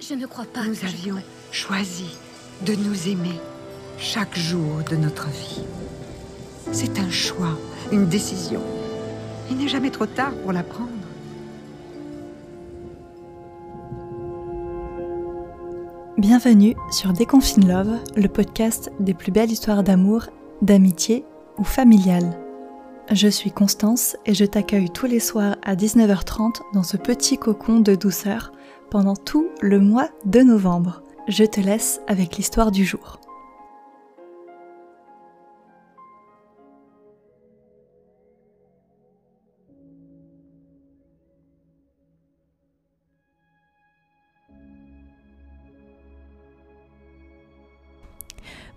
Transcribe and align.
Je 0.00 0.14
ne 0.14 0.26
crois 0.26 0.44
pas. 0.44 0.64
Nous 0.64 0.74
je 0.74 0.86
avions 0.86 1.16
choisi 1.50 2.16
de 2.64 2.74
nous 2.74 3.08
aimer 3.08 3.34
chaque 3.98 4.36
jour 4.38 4.82
de 4.88 4.96
notre 4.96 5.26
vie. 5.28 5.62
C'est 6.70 7.00
un 7.00 7.10
choix, 7.10 7.58
une 7.90 8.06
décision. 8.06 8.60
Il 9.50 9.56
n'est 9.56 9.68
jamais 9.68 9.90
trop 9.90 10.06
tard 10.06 10.32
pour 10.42 10.52
la 10.52 10.62
prendre. 10.62 10.88
Bienvenue 16.16 16.76
sur 16.92 17.12
Déconfine 17.12 17.66
Love, 17.66 17.98
le 18.16 18.28
podcast 18.28 18.92
des 19.00 19.14
plus 19.14 19.32
belles 19.32 19.50
histoires 19.50 19.82
d'amour, 19.82 20.26
d'amitié 20.62 21.24
ou 21.58 21.64
familiale. 21.64 22.47
Je 23.10 23.28
suis 23.28 23.50
Constance 23.50 24.18
et 24.26 24.34
je 24.34 24.44
t'accueille 24.44 24.90
tous 24.90 25.06
les 25.06 25.18
soirs 25.18 25.56
à 25.62 25.74
19h30 25.74 26.60
dans 26.74 26.82
ce 26.82 26.98
petit 26.98 27.38
cocon 27.38 27.80
de 27.80 27.94
douceur 27.94 28.52
pendant 28.90 29.16
tout 29.16 29.48
le 29.62 29.80
mois 29.80 30.10
de 30.26 30.40
novembre. 30.40 31.02
Je 31.26 31.44
te 31.44 31.58
laisse 31.58 32.02
avec 32.06 32.36
l'histoire 32.36 32.70
du 32.70 32.84
jour. 32.84 33.18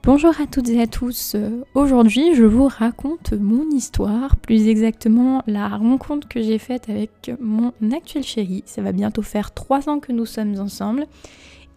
Bonjour 0.03 0.31
à 0.41 0.47
toutes 0.47 0.69
et 0.69 0.81
à 0.81 0.87
tous. 0.87 1.33
Euh, 1.35 1.63
Aujourd'hui, 1.75 2.33
je 2.33 2.43
vous 2.43 2.67
raconte 2.67 3.33
mon 3.33 3.69
histoire, 3.69 4.35
plus 4.35 4.67
exactement 4.67 5.43
la 5.45 5.67
rencontre 5.67 6.27
que 6.27 6.41
j'ai 6.41 6.57
faite 6.57 6.89
avec 6.89 7.29
mon 7.39 7.71
actuel 7.95 8.23
chéri. 8.23 8.63
Ça 8.65 8.81
va 8.81 8.93
bientôt 8.93 9.21
faire 9.21 9.53
trois 9.53 9.89
ans 9.89 9.99
que 9.99 10.11
nous 10.11 10.25
sommes 10.25 10.59
ensemble 10.59 11.05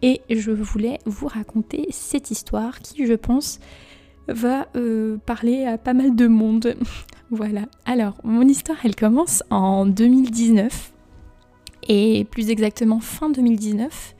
et 0.01 0.21
je 0.27 0.49
voulais 0.49 0.97
vous 1.05 1.27
raconter 1.27 1.85
cette 1.91 2.31
histoire 2.31 2.79
qui, 2.79 3.05
je 3.05 3.13
pense, 3.13 3.59
va 4.27 4.69
euh, 4.75 5.17
parler 5.27 5.63
à 5.65 5.77
pas 5.77 5.93
mal 5.93 6.15
de 6.15 6.25
monde. 6.25 6.73
voilà. 7.29 7.67
Alors, 7.85 8.15
mon 8.23 8.47
histoire, 8.47 8.79
elle 8.83 8.95
commence 8.95 9.43
en 9.51 9.85
2019 9.85 10.93
et 11.89 12.25
plus 12.31 12.49
exactement 12.49 12.99
fin 13.01 13.29
2019. 13.29 14.15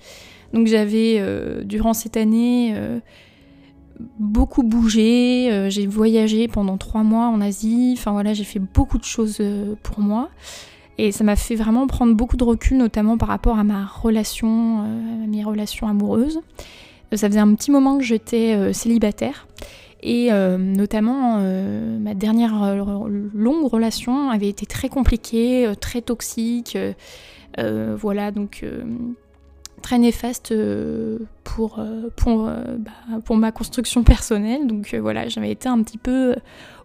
Donc 0.54 0.68
j'avais, 0.68 1.16
euh, 1.18 1.64
durant 1.64 1.96
cette 1.96 2.18
année, 2.18 3.02
beaucoup 4.20 4.64
bougé, 4.64 5.52
euh, 5.52 5.70
j'ai 5.70 5.88
voyagé 5.88 6.48
pendant 6.48 6.78
trois 6.78 7.04
mois 7.04 7.28
en 7.28 7.42
Asie, 7.42 7.96
enfin 7.98 8.12
voilà, 8.12 8.34
j'ai 8.34 8.44
fait 8.44 8.60
beaucoup 8.60 8.98
de 8.98 9.04
choses 9.04 9.38
euh, 9.40 9.76
pour 9.84 10.00
moi. 10.00 10.30
Et 10.98 11.12
ça 11.12 11.24
m'a 11.24 11.36
fait 11.36 11.56
vraiment 11.56 11.88
prendre 11.88 12.14
beaucoup 12.14 12.38
de 12.38 12.44
recul, 12.44 12.78
notamment 12.78 13.18
par 13.18 13.28
rapport 13.28 13.60
à 13.60 13.64
ma 13.64 13.86
relation, 13.86 14.84
euh, 14.84 15.24
à 15.24 15.28
mes 15.28 15.44
relations 15.44 15.88
amoureuses. 15.88 16.40
Ça 17.12 17.28
faisait 17.28 17.40
un 17.40 17.54
petit 17.54 17.72
moment 17.72 17.98
que 17.98 18.04
j'étais 18.04 18.74
célibataire. 18.74 19.48
Et 20.02 20.32
notamment, 20.58 21.40
ma 22.00 22.14
dernière 22.14 22.76
longue 23.34 23.66
relation 23.72 24.32
avait 24.32 24.50
été 24.50 24.66
très 24.66 24.90
compliquée, 24.90 25.72
très 25.80 26.02
toxique. 26.02 26.78
voilà, 27.58 28.32
donc 28.32 28.66
très 29.86 30.00
néfaste 30.00 30.52
euh, 30.52 31.20
pour, 31.44 31.78
euh, 31.78 32.10
pour, 32.16 32.48
euh, 32.48 32.64
bah, 32.80 33.20
pour 33.24 33.38
ma 33.38 33.52
construction 33.52 34.04
personnelle. 34.04 34.66
Donc 34.66 34.96
voilà, 34.96 35.28
j'avais 35.28 35.52
été 35.52 35.70
un 35.70 35.84
petit 35.84 36.00
peu 36.00 36.36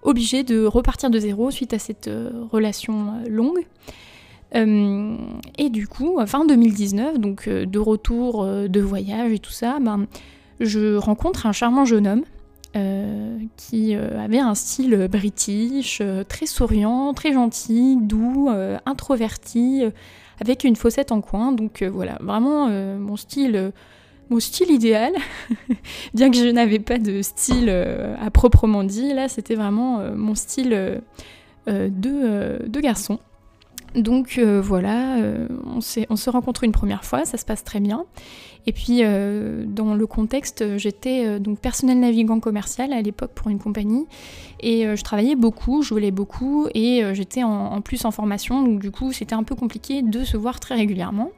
obligée 0.03 0.43
de 0.43 0.67
repartir 0.67 1.09
de 1.09 1.19
zéro 1.19 1.51
suite 1.51 1.73
à 1.73 1.79
cette 1.79 2.11
relation 2.53 3.15
longue. 3.27 3.65
Et 4.53 5.71
du 5.71 5.87
coup, 5.87 6.19
fin 6.27 6.45
2019, 6.45 7.19
donc 7.19 7.49
de 7.49 7.79
retour 7.79 8.45
de 8.45 8.81
voyage 8.81 9.33
et 9.33 9.39
tout 9.39 9.53
ça, 9.53 9.79
ben, 9.81 10.07
je 10.59 10.97
rencontre 10.97 11.47
un 11.47 11.53
charmant 11.53 11.85
jeune 11.85 12.07
homme 12.07 12.25
qui 13.57 13.95
avait 13.95 14.41
un 14.41 14.55
style 14.55 15.09
british, 15.11 16.03
très 16.29 16.47
souriant, 16.47 17.15
très 17.15 17.33
gentil, 17.33 17.97
doux, 18.01 18.51
introverti, 18.87 19.85
avec 20.41 20.65
une 20.65 20.77
fossette 20.77 21.13
en 21.13 21.21
coin. 21.21 21.53
Donc 21.53 21.83
euh, 21.83 21.91
voilà, 21.91 22.19
vraiment 22.21 22.69
euh, 22.69 22.99
mon 22.99 23.17
style, 23.17 23.57
euh, 23.57 23.71
mon 24.31 24.41
style 24.41 24.71
idéal. 24.71 25.13
Bien 26.15 26.31
que 26.31 26.37
je 26.37 26.49
n'avais 26.49 26.79
pas 26.79 26.99
de 26.99 27.23
style 27.23 27.71
à 27.71 28.31
proprement 28.31 28.85
dit, 28.85 29.13
là 29.13 29.29
c'était 29.29 29.55
vraiment 29.55 30.01
mon 30.15 30.35
style 30.35 31.03
de 31.67 32.81
garçon. 32.81 33.19
Donc 33.95 34.39
euh, 34.39 34.61
voilà, 34.61 35.17
euh, 35.17 35.49
on, 35.67 35.81
se 35.81 36.31
rencontre 36.31 36.63
une 36.63 36.73
première 36.73 37.05
fois, 37.05 37.25
ça 37.25 37.37
se 37.37 37.45
passe 37.45 37.65
très 37.65 37.81
bien. 37.81 38.05
Et 38.67 38.73
puis 38.73 39.01
euh, 39.03 39.65
dans 39.67 39.95
le 39.95 40.07
contexte, 40.07 40.77
j'étais 40.77 41.41
donc 41.41 41.59
personnel 41.59 41.99
navigant 41.99 42.41
commercial 42.41 42.93
à 42.93 43.01
l'époque 43.01 43.33
pour 43.35 43.49
une 43.49 43.59
compagnie 43.59 44.07
et 44.61 44.85
je 44.95 45.03
travaillais 45.03 45.35
beaucoup, 45.35 45.83
je 45.83 45.95
volais 45.95 46.11
beaucoup 46.11 46.69
et 46.75 47.03
j'étais 47.15 47.43
en, 47.43 47.73
en 47.73 47.81
plus 47.81 48.05
en 48.05 48.11
formation, 48.11 48.63
donc 48.63 48.81
du 48.81 48.91
coup 48.91 49.13
c'était 49.13 49.35
un 49.35 49.43
peu 49.43 49.55
compliqué 49.55 50.03
de 50.03 50.25
se 50.25 50.37
voir 50.37 50.61
très 50.61 50.75
régulièrement. 50.75 51.31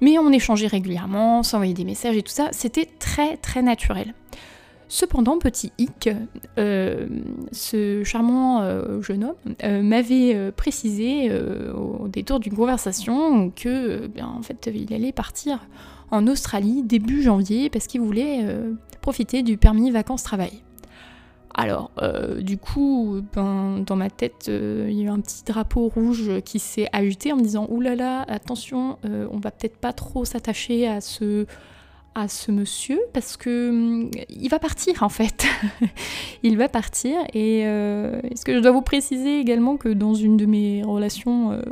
Mais 0.00 0.18
on 0.18 0.30
échangeait 0.30 0.68
régulièrement, 0.68 1.42
s'envoyait 1.42 1.74
des 1.74 1.84
messages 1.84 2.16
et 2.16 2.22
tout 2.22 2.32
ça, 2.32 2.48
c'était 2.52 2.88
très 2.98 3.36
très 3.36 3.62
naturel. 3.62 4.14
Cependant, 4.92 5.38
petit 5.38 5.70
hic, 5.78 6.10
euh, 6.58 7.06
ce 7.52 8.02
charmant 8.02 8.60
euh, 8.62 9.00
jeune 9.02 9.22
homme 9.22 9.54
euh, 9.62 9.82
m'avait 9.82 10.50
précisé 10.50 11.30
au 11.72 12.08
détour 12.08 12.40
d'une 12.40 12.56
conversation 12.56 13.50
que, 13.50 14.08
bien, 14.08 14.26
en 14.26 14.40
il 14.66 14.92
allait 14.92 15.12
partir 15.12 15.60
en 16.10 16.26
Australie 16.26 16.82
début 16.82 17.22
janvier 17.22 17.70
parce 17.70 17.86
qu'il 17.86 18.00
voulait 18.00 18.44
profiter 19.00 19.44
du 19.44 19.56
permis 19.56 19.92
vacances-travail. 19.92 20.60
Alors, 21.54 21.92
du 22.40 22.58
coup, 22.58 23.20
ben, 23.32 23.84
dans 23.86 23.96
ma 23.96 24.10
tête, 24.10 24.48
il 24.48 24.92
y 24.92 25.02
a 25.02 25.04
eu 25.04 25.08
un 25.08 25.20
petit 25.20 25.44
drapeau 25.44 25.86
rouge 25.86 26.40
qui 26.44 26.58
s'est 26.58 26.88
agité 26.92 27.32
en 27.32 27.36
me 27.36 27.42
disant 27.42 27.68
Ouh 27.70 27.80
là 27.80 27.94
là, 27.94 28.22
attention, 28.22 28.98
on 29.04 29.38
va 29.38 29.52
peut-être 29.52 29.76
pas 29.76 29.92
trop 29.92 30.24
s'attacher 30.24 30.88
à 30.88 31.00
ce, 31.00 31.46
à 32.14 32.26
ce 32.28 32.50
monsieur 32.50 32.98
parce 33.12 33.36
que 33.36 33.70
hum, 33.70 34.10
il 34.28 34.48
va 34.48 34.58
partir 34.58 35.02
en 35.02 35.08
fait. 35.08 35.46
il 36.42 36.56
va 36.56 36.68
partir 36.68 37.16
et 37.34 37.62
euh, 37.66 38.20
est-ce 38.30 38.44
que 38.44 38.54
je 38.54 38.58
dois 38.60 38.72
vous 38.72 38.82
préciser 38.82 39.38
également 39.38 39.76
que 39.76 39.88
dans 39.88 40.14
une 40.14 40.36
de 40.36 40.44
mes 40.46 40.82
relations, 40.82 41.52
euh, 41.52 41.62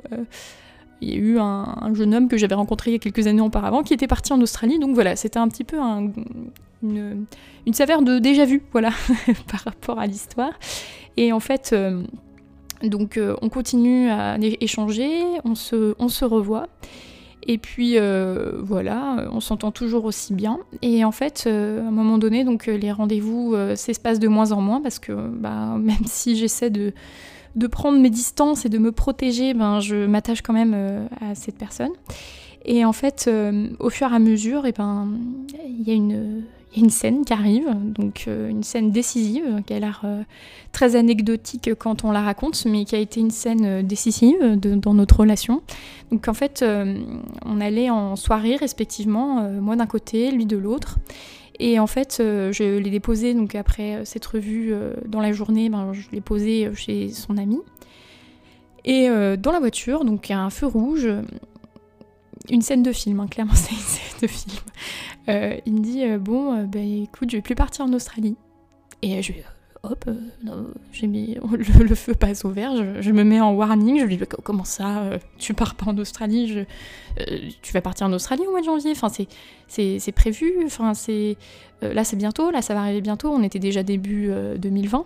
il 1.01 1.11
y 1.11 1.13
a 1.15 1.17
eu 1.17 1.39
un, 1.39 1.77
un 1.81 1.95
jeune 1.95 2.15
homme 2.15 2.29
que 2.29 2.37
j'avais 2.37 2.55
rencontré 2.55 2.91
il 2.91 2.95
y 2.95 2.97
a 2.97 3.01
quelques 3.01 3.27
années 3.27 3.41
auparavant 3.43 3.83
qui 3.83 3.95
était 3.95 4.07
parti 4.07 4.33
en 4.33 4.41
Australie. 4.41 4.79
Donc 4.79 4.95
voilà, 4.95 5.17
c'était 5.17 5.39
un 5.39 5.49
petit 5.49 5.65
peu 5.65 5.81
un- 5.81 6.11
une, 6.83 7.25
une 7.67 7.73
saveur 7.75 8.03
de 8.03 8.19
déjà 8.21 8.45
vu, 8.45 8.63
voilà, 8.73 8.91
par 9.51 9.61
rapport 9.65 9.99
à 9.99 10.07
l'histoire. 10.07 10.53
Et 11.17 11.33
en 11.33 11.41
fait, 11.41 11.71
euh, 11.73 12.03
donc 12.83 13.19
on 13.43 13.49
continue 13.49 14.09
à 14.09 14.37
échanger, 14.61 15.21
on 15.45 15.57
se, 15.57 15.95
on 15.99 16.09
se 16.09 16.25
revoit. 16.25 16.69
Et 17.51 17.57
puis 17.57 17.95
euh, 17.97 18.53
voilà, 18.59 19.27
on 19.33 19.41
s'entend 19.41 19.73
toujours 19.73 20.05
aussi 20.05 20.35
bien. 20.35 20.61
Et 20.83 21.03
en 21.07 21.13
fait, 21.13 21.45
euh, 21.47 21.83
à 21.83 21.89
un 21.89 21.91
moment 21.91 22.19
donné, 22.19 22.45
donc 22.45 22.69
euh, 22.69 22.77
les 22.77 22.93
rendez-vous 22.93 23.57
s'espacent 23.75 24.19
de 24.21 24.29
moins 24.29 24.53
en 24.53 24.61
moins 24.61 24.83
parce 24.83 24.99
que 24.99 25.13
bah, 25.13 25.77
même 25.79 26.05
si 26.05 26.37
j'essaie 26.37 26.71
de, 26.71 26.93
prendre 27.71 27.99
mes 27.99 28.11
distances 28.11 28.67
et 28.67 28.69
de 28.69 28.77
me 28.77 28.93
protéger, 28.93 29.55
ben, 29.55 29.81
je 29.81 30.07
m'attache 30.07 30.43
quand 30.43 30.53
même 30.53 31.09
à 31.23 31.35
cette 31.35 31.57
personne. 31.57 31.91
Et 32.71 32.85
en 32.85 32.93
fait, 32.93 33.25
euh, 33.29 33.69
au 33.81 33.89
fur 33.89 34.13
et 34.13 34.15
à 34.15 34.19
mesure, 34.19 34.67
et 34.67 34.73
ben, 34.73 35.09
il 35.67 35.89
y 35.89 35.91
a 35.91 35.95
une, 35.95 36.43
y 36.77 36.81
a 36.81 36.85
une 36.85 36.91
scène 36.91 37.25
qui 37.25 37.33
arrive, 37.33 37.67
donc 37.95 38.27
euh, 38.29 38.51
une 38.51 38.63
scène 38.63 38.91
décisive 38.91 39.63
qui 39.67 39.73
a 39.73 39.79
l'air 39.79 40.03
euh, 40.05 40.23
très 40.71 40.95
anecdotique 40.95 41.71
quand 41.79 42.05
on 42.05 42.13
la 42.13 42.21
raconte, 42.21 42.67
mais 42.67 42.85
qui 42.85 42.95
a 42.95 42.99
été 42.99 43.21
une 43.21 43.31
scène 43.31 43.87
décisive 43.87 44.57
dans 44.61 44.93
notre 44.93 45.21
relation. 45.21 45.63
Donc 46.11 46.29
en 46.29 46.35
fait, 46.35 46.63
on 47.47 47.61
allait 47.63 47.89
en 47.89 48.17
soirée 48.17 48.57
respectivement, 48.57 49.49
moi 49.63 49.75
d'un 49.75 49.87
côté, 49.87 50.31
lui 50.31 50.45
de 50.45 50.59
l'autre. 50.59 50.99
Et 51.59 51.81
en 51.81 51.87
fait, 51.87 52.17
je 52.19 52.79
l'ai 52.79 52.91
déposé 52.91 53.33
donc 53.33 53.55
après 53.55 54.03
cette 54.05 54.27
revue 54.27 54.75
dans 55.07 55.21
la 55.21 55.33
journée, 55.33 55.71
ben, 55.71 55.95
je 55.95 56.07
l'ai 56.13 56.21
posé 56.21 56.71
chez 56.75 57.09
son 57.09 57.39
ami. 57.39 57.61
Et 58.85 59.09
dans 59.39 59.53
la 59.53 59.59
voiture, 59.59 60.05
donc 60.05 60.29
il 60.29 60.33
y 60.33 60.35
a 60.35 60.41
un 60.41 60.51
feu 60.51 60.67
rouge, 60.67 61.09
une 62.51 62.63
scène 62.63 62.83
de 62.83 62.93
film, 62.93 63.21
hein, 63.21 63.27
clairement 63.27 63.53
c'est 63.55 63.73
une 63.73 63.79
scène 63.79 64.19
de 64.23 64.27
film. 64.27 64.63
Euh, 65.29 65.57
il 65.67 65.75
me 65.75 65.81
dit 65.81 66.05
euh, 66.05 66.19
bon, 66.19 66.55
euh, 66.55 66.65
bah, 66.65 66.81
écoute, 66.81 67.31
je 67.31 67.37
vais 67.37 67.43
plus 67.43 67.55
partir 67.55 67.85
en 67.85 67.93
Australie. 67.93 68.37
Et 69.03 69.23
je 69.23 69.33
hop, 69.85 70.11
j'ai 70.93 71.07
mis 71.07 71.37
le, 71.53 71.95
feu 71.95 72.13
passe 72.13 72.45
au 72.45 72.51
vert, 72.51 72.73
je, 73.01 73.13
me 73.13 73.23
mets 73.23 73.41
en 73.41 73.53
warning, 73.53 74.01
je 74.01 74.05
lui 74.05 74.17
dis 74.17 74.25
bah, 74.25 74.27
comment 74.43 74.65
ça, 74.65 75.09
tu 75.39 75.55
pars 75.55 75.77
pas 75.77 75.87
en 75.87 75.97
Australie, 75.99 76.67
tu 77.63 77.73
vas 77.73 77.81
partir 77.81 78.09
en 78.09 78.13
Australie 78.13 78.43
au 78.49 78.51
mois 78.51 78.61
de 78.61 78.67
janvier, 78.67 78.91
enfin 78.91 79.09
c'est 79.69 80.13
prévu, 80.13 80.53
enfin 80.65 80.95
c'est 80.95 81.37
là 81.81 82.03
c'est 82.03 82.17
bientôt, 82.17 82.51
là 82.51 82.61
ça 82.61 82.75
va 82.75 82.81
arriver 82.81 83.01
bientôt, 83.01 83.31
on 83.31 83.45
était 83.45 83.61
déjà 83.61 83.85
début 83.85 84.31
euh, 84.31 84.59
2020. 84.59 85.05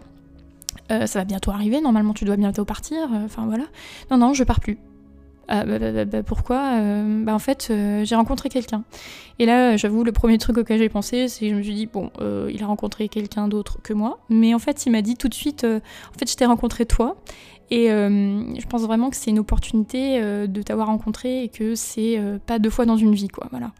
Euh, 0.90 1.06
ça 1.06 1.18
va 1.18 1.24
bientôt 1.24 1.50
arriver, 1.50 1.80
normalement 1.80 2.14
tu 2.14 2.24
dois 2.24 2.36
bientôt 2.36 2.64
partir, 2.64 3.10
enfin 3.12 3.46
voilà. 3.46 3.64
Non, 4.10 4.16
non, 4.16 4.34
je 4.34 4.42
pars 4.42 4.60
plus. 4.60 4.78
Ah, 5.48 5.64
bah, 5.64 5.78
bah, 5.78 6.04
bah, 6.04 6.22
pourquoi 6.22 6.80
Bah 7.24 7.34
en 7.34 7.38
fait, 7.38 7.72
j'ai 8.04 8.14
rencontré 8.14 8.48
quelqu'un. 8.48 8.84
Et 9.38 9.46
là, 9.46 9.76
j'avoue, 9.76 10.04
le 10.04 10.12
premier 10.12 10.38
truc 10.38 10.58
auquel 10.58 10.78
j'ai 10.78 10.88
pensé, 10.88 11.28
c'est 11.28 11.46
que 11.46 11.50
je 11.50 11.56
me 11.56 11.62
suis 11.62 11.74
dit, 11.74 11.86
bon, 11.86 12.10
il 12.20 12.62
a 12.62 12.66
rencontré 12.66 13.08
quelqu'un 13.08 13.48
d'autre 13.48 13.78
que 13.82 13.92
moi. 13.92 14.20
Mais 14.28 14.54
en 14.54 14.58
fait, 14.58 14.86
il 14.86 14.90
m'a 14.90 15.02
dit 15.02 15.16
tout 15.16 15.28
de 15.28 15.34
suite, 15.34 15.64
en 15.64 16.18
fait, 16.18 16.30
je 16.30 16.36
t'ai 16.36 16.46
rencontré 16.46 16.86
toi. 16.86 17.16
Et 17.70 17.88
je 17.88 18.66
pense 18.66 18.82
vraiment 18.82 19.10
que 19.10 19.16
c'est 19.16 19.30
une 19.30 19.38
opportunité 19.38 20.20
de 20.20 20.62
t'avoir 20.62 20.88
rencontré 20.88 21.44
et 21.44 21.48
que 21.48 21.74
c'est 21.74 22.20
pas 22.46 22.58
deux 22.58 22.70
fois 22.70 22.86
dans 22.86 22.96
une 22.96 23.14
vie, 23.14 23.28
quoi. 23.28 23.48
Voilà. 23.50 23.72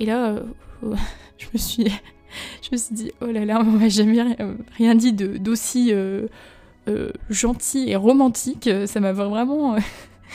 Et 0.00 0.06
là, 0.06 0.36
je 1.38 1.46
me 1.52 1.58
suis 1.58 1.86
je 2.62 2.68
me 2.72 2.76
suis 2.76 2.94
dit, 2.94 3.12
oh 3.20 3.26
là 3.26 3.44
là, 3.44 3.60
on 3.60 3.64
m'a 3.64 3.88
jamais 3.88 4.22
rien 4.76 4.94
dit 4.94 5.12
d'aussi 5.12 5.90
euh, 5.92 6.26
euh, 6.88 7.10
gentil 7.30 7.90
et 7.90 7.96
romantique. 7.96 8.68
Ça 8.86 9.00
m'a 9.00 9.12
vraiment. 9.12 9.76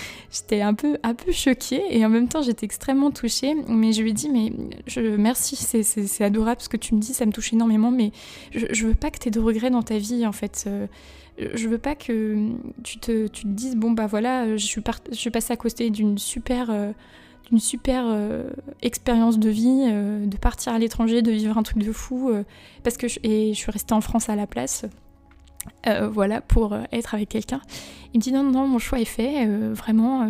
j'étais 0.32 0.62
un 0.62 0.74
peu, 0.74 0.98
un 1.04 1.14
peu 1.14 1.32
choquée 1.32 1.82
et 1.90 2.06
en 2.06 2.10
même 2.10 2.28
temps 2.28 2.42
j'étais 2.42 2.66
extrêmement 2.66 3.12
touchée. 3.12 3.56
Mais 3.68 3.94
je 3.94 4.02
lui 4.02 4.12
ai 4.12 4.14
dit, 4.14 4.30
mais 4.30 4.52
je, 4.86 5.02
merci, 5.16 5.56
c'est 5.56 6.24
adorable 6.24 6.62
ce 6.62 6.70
que 6.70 6.78
tu 6.78 6.96
me 6.96 7.00
dis, 7.00 7.14
ça 7.14 7.26
me 7.26 7.32
touche 7.32 7.54
énormément, 7.54 7.92
mais 7.92 8.12
je, 8.52 8.86
veux 8.86 8.96
pas 8.96 9.12
que 9.12 9.20
tu 9.20 9.28
aies 9.28 9.32
de 9.32 9.40
regrets 9.40 9.70
dans 9.70 9.84
ta 9.84 9.98
vie 9.98 10.26
en 10.26 10.32
fait. 10.32 10.66
Euh, 10.68 10.88
je 11.54 11.68
veux 11.68 11.78
pas 11.78 11.94
que 11.94 12.50
tu 12.84 13.00
te, 13.00 13.28
tu 13.28 13.44
te 13.44 13.48
dises, 13.48 13.76
bon 13.76 13.92
bah 13.92 14.08
voilà, 14.08 14.58
je 14.58 14.66
suis, 14.66 14.82
je 15.12 15.16
suis 15.16 15.30
passée 15.30 15.54
à 15.54 15.58
côté 15.58 15.90
d'une 15.92 16.18
super 16.18 16.72
une 17.52 17.60
super 17.60 18.06
euh, 18.08 18.50
expérience 18.82 19.40
de 19.40 19.50
vie, 19.50 19.86
euh, 19.88 20.26
de 20.26 20.38
partir 20.38 20.74
à 20.74 20.80
l'étranger, 20.80 21.22
de 21.22 21.32
vivre 21.32 21.58
un 21.58 21.64
truc 21.64 21.80
de 21.80 21.92
fou, 21.92 22.30
euh, 22.30 22.44
parce 22.84 22.98
que 22.98 23.08
je, 23.08 23.20
et 23.24 23.54
je 23.54 23.58
suis 23.58 23.72
restée 23.72 23.94
en 23.94 24.02
France 24.02 24.30
à 24.30 24.36
la 24.36 24.48
place, 24.48 24.86
voilà, 26.12 26.42
pour 26.42 26.76
être 26.92 27.16
avec 27.16 27.30
quelqu'un. 27.30 27.62
Il 28.14 28.18
me 28.18 28.22
dit 28.22 28.32
non, 28.32 28.44
non, 28.44 28.68
mon 28.68 28.80
choix 28.80 29.00
est 29.00 29.06
fait, 29.06 29.46
vraiment, 29.74 30.30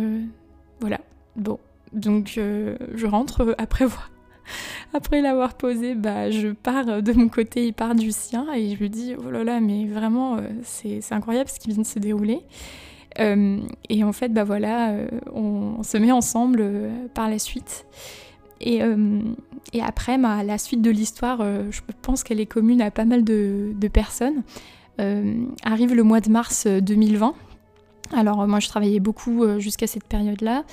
voilà. 0.80 1.00
Bon, 1.36 1.58
donc 1.92 2.32
je 2.34 3.06
rentre 3.06 3.54
après 3.58 3.86
voir. 3.86 4.10
Après 4.94 5.20
l'avoir 5.20 5.58
posé, 5.58 5.94
bah, 5.94 6.30
je 6.30 6.48
pars 6.48 7.02
de 7.02 7.12
mon 7.12 7.28
côté, 7.28 7.66
il 7.66 7.74
part 7.74 7.94
du 7.94 8.12
sien, 8.12 8.46
et 8.54 8.74
je 8.74 8.78
lui 8.78 8.88
dis, 8.88 9.14
oh 9.18 9.30
là 9.30 9.44
là, 9.44 9.60
mais 9.60 9.84
vraiment, 9.84 10.38
c'est 10.62 11.02
incroyable 11.10 11.50
ce 11.50 11.60
qui 11.60 11.68
vient 11.68 11.82
de 11.82 11.86
se 11.86 11.98
dérouler. 11.98 12.40
Euh, 13.20 13.60
et 13.88 14.04
en 14.04 14.12
fait, 14.12 14.28
bah 14.28 14.44
voilà, 14.44 14.90
euh, 14.90 15.08
on, 15.32 15.82
se 15.82 15.96
met 15.96 16.12
ensemble 16.12 16.60
euh, 16.60 17.06
par 17.14 17.28
la 17.28 17.38
suite. 17.38 17.86
Et, 18.60 18.80
et 19.72 19.82
après, 19.82 20.18
bah, 20.18 20.42
la 20.42 20.58
suite 20.58 20.82
de 20.82 20.90
l'histoire, 20.90 21.38
je 21.70 21.80
pense 22.02 22.24
qu'elle 22.24 22.40
est 22.40 22.46
commune 22.46 22.82
à 22.82 22.90
pas 22.90 23.04
mal 23.04 23.22
de, 23.22 23.72
personnes. 23.92 24.42
Arrive 24.98 25.94
le 25.94 26.02
mois 26.02 26.20
de 26.20 26.30
mars 26.30 26.66
2020. 26.66 27.34
Alors 28.16 28.46
moi, 28.46 28.60
je 28.60 28.68
travaillais 28.68 29.00
beaucoup 29.00 29.44
jusqu'à 29.58 29.86
cette 29.86 30.04
période-là. 30.04 30.64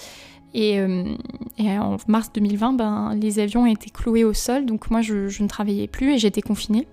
Et, 0.54 0.80
en 0.81 1.98
mars 2.07 2.31
2020, 2.33 2.74
ben, 2.74 3.16
les 3.16 3.39
avions 3.39 3.66
étaient 3.66 3.89
cloués 3.89 4.24
au 4.24 4.33
sol, 4.33 4.66
donc 4.66 4.89
moi 4.89 5.01
je, 5.01 5.42
ne 5.42 5.48
travaillais 5.48 5.88
plus 5.88 6.13
et 6.13 6.18
j'étais 6.18 6.42
confinée. 6.42 6.88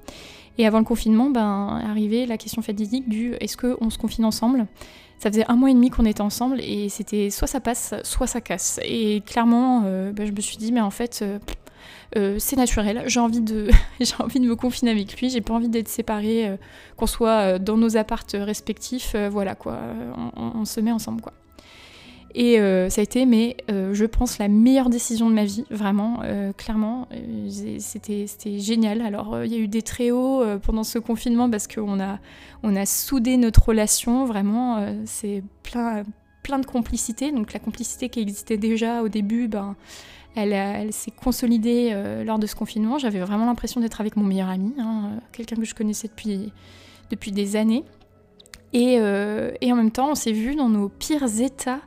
Et 0.59 0.67
avant 0.67 0.79
le 0.79 0.85
confinement, 0.85 1.31
ben, 1.31 1.81
arrivait 1.89 2.27
la 2.27 2.37
question 2.37 2.61
fatidique 2.63 3.09
du 3.09 3.35
est-ce 3.41 3.57
qu'on 3.57 3.91
se 3.91 3.99
confine 3.99 4.25
ensemble? 4.25 4.67
Ça 5.23 5.31
faisait 5.31 5.49
un 5.49 5.55
mois 5.55 5.71
et 5.71 5.75
demi 5.75 5.89
qu'on 5.89 6.05
était 6.05 6.21
ensemble 6.21 6.61
et 6.61 6.89
c'était 6.89 7.31
soit 7.31 7.47
ça 7.47 7.61
passe, 7.61 7.95
soit 8.03 8.27
ça 8.27 8.41
casse. 8.41 8.81
Et 8.83 9.23
clairement, 9.25 9.83
euh, 9.85 10.11
bah, 10.13 10.27
je 10.27 10.33
me 10.33 10.41
suis 10.41 10.57
dit, 10.57 10.73
mais 10.73 10.81
en 10.81 10.91
fait, 10.91 11.21
euh, 11.23 11.39
euh, 12.17 12.37
c'est 12.39 12.57
naturel. 12.57 13.03
J'ai 13.07 13.21
envie 13.21 13.41
de, 13.41 13.69
j'ai 14.01 14.15
envie 14.19 14.41
de 14.41 14.47
me 14.47 14.57
confiner 14.57 14.91
avec 14.91 15.19
lui. 15.19 15.31
J'ai 15.31 15.41
pas 15.41 15.55
envie 15.55 15.69
d'être 15.69 15.89
séparés, 15.89 16.57
qu'on 16.97 17.07
soit 17.07 17.59
dans 17.59 17.77
nos 17.77 17.97
appartes 17.97 18.37
respectifs. 18.39 19.17
voilà 19.31 19.55
quoi, 19.55 19.79
on, 20.37 20.61
on, 20.61 20.65
se 20.65 20.81
met 20.81 20.93
ensemble 20.93 21.21
quoi. 21.21 21.33
Et 22.35 22.59
euh, 22.59 22.89
ça 22.89 23.01
a 23.01 23.05
été, 23.05 23.27
mais 23.27 23.57
euh, 23.71 23.93
je 23.93 24.05
pense, 24.05 24.39
la 24.39 24.49
meilleure 24.49 24.89
décision 24.89 25.29
de 25.29 25.35
ma 25.35 25.45
vie, 25.45 25.65
vraiment, 25.71 26.21
euh, 26.25 26.53
clairement. 26.53 27.09
C'était 27.79 28.59
génial. 28.59 29.03
Alors, 29.03 29.45
il 29.45 29.53
y 29.53 29.55
a 29.55 29.59
eu 29.59 29.69
des 29.69 29.83
très 29.83 30.11
hauts 30.11 30.43
pendant 30.63 30.85
ce 30.85 30.99
confinement 30.99 31.51
parce 31.51 31.67
qu'on 31.67 32.01
a, 32.01 32.19
on 32.63 32.75
a 32.75 32.87
soudé 32.87 33.37
notre 33.37 33.69
relation, 33.69 34.25
vraiment. 34.25 34.85
C'est 35.05 35.43
plein, 35.63 36.05
plein 36.43 36.59
de 36.59 36.67
complicité. 36.67 37.33
Donc, 37.33 37.53
la 37.53 37.61
complicité 37.61 38.09
qui 38.09 38.21
existait 38.21 38.57
déjà 38.57 39.03
au 39.03 39.09
début, 39.09 39.49
ben, 39.49 39.77
elle, 40.35 40.53
elle 40.53 40.93
s'est 40.93 41.11
consolidée 41.11 41.95
lors 42.25 42.39
de 42.39 42.47
ce 42.47 42.55
confinement. 42.55 42.99
J'avais 42.99 43.21
vraiment 43.21 43.47
l'impression 43.47 43.81
d'être 43.81 44.01
avec 44.01 44.17
mon 44.17 44.25
meilleur 44.25 44.49
ami, 44.49 44.73
hein, 44.79 45.21
quelqu'un 45.33 45.57
que 45.57 45.65
je 45.65 45.75
connaissais 45.75 46.09
depuis, 46.09 47.33
des 47.33 47.57
années. 47.57 47.85
Et, 48.73 48.99
en 48.99 49.77
même 49.77 49.91
temps, 49.91 50.11
on 50.11 50.15
s'est 50.15 50.33
vu 50.33 50.55
dans 50.55 50.69
nos 50.69 50.89
pires 50.89 51.41
états 51.41 51.81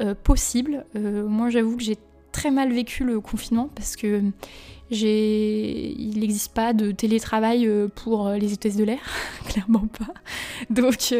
euh, 0.00 0.14
possible. 0.14 0.84
Euh, 0.94 1.26
moi, 1.26 1.50
j'avoue 1.50 1.76
que 1.76 1.82
j'ai 1.82 1.96
très 2.30 2.52
mal 2.52 2.72
vécu 2.72 3.02
le 3.02 3.20
confinement 3.20 3.68
parce 3.74 3.96
que 3.96 4.22
il 4.90 6.18
n'existe 6.18 6.54
pas 6.54 6.72
de 6.72 6.90
télétravail 6.90 7.66
euh, 7.66 7.88
pour 7.88 8.30
les 8.30 8.52
hôtesses 8.52 8.76
de 8.76 8.84
l'air, 8.84 9.00
clairement 9.48 9.86
pas. 9.86 10.12
Donc, 10.70 11.14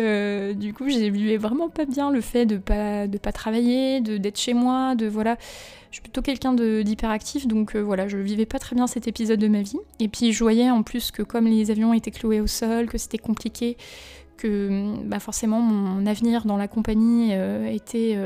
du 0.56 0.74
coup, 0.74 0.88
j'ai 0.88 1.10
vivais 1.10 1.36
vraiment 1.36 1.68
pas 1.68 1.84
bien 1.84 2.10
le 2.10 2.20
fait 2.20 2.46
de 2.46 2.56
pas 2.56 3.06
de 3.06 3.18
pas 3.18 3.32
travailler, 3.32 4.00
d'être 4.00 4.38
chez 4.38 4.54
moi, 4.54 4.94
de 4.94 5.06
voilà. 5.06 5.36
Je 5.90 5.96
suis 5.96 6.02
plutôt 6.02 6.20
quelqu'un 6.20 6.52
d'hyperactif, 6.52 7.46
donc 7.46 7.74
voilà, 7.74 8.08
je 8.08 8.18
vivais 8.18 8.44
pas 8.44 8.58
très 8.58 8.76
bien 8.76 8.86
cet 8.86 9.08
épisode 9.08 9.40
de 9.40 9.48
ma 9.48 9.62
vie. 9.62 9.78
Et 10.00 10.08
puis 10.08 10.32
je 10.32 10.44
voyais 10.44 10.70
en 10.70 10.82
plus 10.82 11.10
que 11.10 11.22
comme 11.22 11.46
les 11.46 11.70
avions 11.70 11.94
étaient 11.94 12.10
cloués 12.10 12.42
au 12.42 12.46
sol, 12.46 12.86
que 12.86 12.98
c'était 12.98 13.16
compliqué, 13.16 13.78
que 14.36 14.92
bah, 15.06 15.18
forcément 15.18 15.60
mon 15.60 16.04
avenir 16.04 16.44
dans 16.44 16.58
la 16.58 16.68
compagnie 16.68 17.32
était 17.72 18.18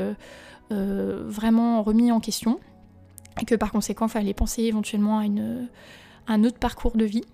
euh, 0.73 1.23
vraiment 1.25 1.83
remis 1.83 2.11
en 2.11 2.19
question 2.19 2.59
et 3.41 3.45
que 3.45 3.55
par 3.55 3.71
conséquent, 3.71 4.07
il 4.07 4.11
fallait 4.11 4.33
penser 4.33 4.63
éventuellement 4.63 5.19
à, 5.19 5.25
une, 5.25 5.67
un 6.27 6.43
autre 6.43 6.59
parcours 6.59 6.97
de 6.97 7.05
vie. 7.05 7.25